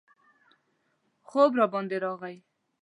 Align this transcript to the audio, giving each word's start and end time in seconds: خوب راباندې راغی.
خوب 1.29 1.51
راباندې 1.59 1.97
راغی. 2.03 2.37